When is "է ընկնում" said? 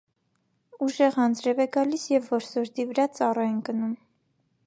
3.47-3.93